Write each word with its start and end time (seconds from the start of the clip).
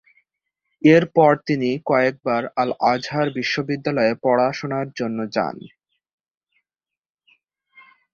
এরপর 0.81 1.31
তিনি 1.47 1.69
কায়রোর 1.85 2.43
আল-আজহার 2.57 3.27
বিশ্ববিদ্যালয়ে 3.37 4.13
পড়াশোনার 4.23 4.87
জন্য 4.95 5.19
যান। 5.31 5.57